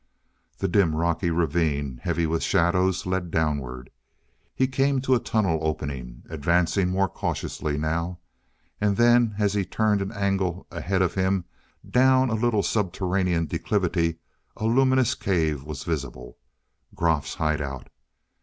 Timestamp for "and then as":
8.79-9.53